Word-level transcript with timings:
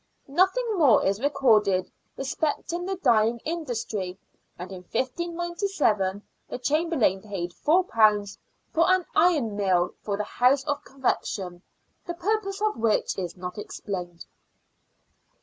Nothing 0.27 0.79
more 0.79 1.05
is 1.05 1.19
recorded 1.21 1.91
respecting 2.17 2.87
the 2.87 2.95
dyeing 2.95 3.37
industry, 3.45 4.17
and 4.57 4.71
in 4.71 4.79
1597 4.81 6.23
the 6.49 6.57
Chamber 6.57 6.95
lain 6.95 7.21
paid 7.21 7.51
£4" 7.51 8.35
for 8.73 8.89
an 8.91 9.05
iron 9.15 9.55
mill 9.55 9.93
for 10.01 10.17
the 10.17 10.23
House 10.23 10.63
of 10.63 10.83
Correction," 10.83 11.61
the 12.07 12.15
purpose 12.15 12.63
of 12.63 12.77
which 12.77 13.15
is 13.19 13.37
not 13.37 13.59
explained. 13.59 14.25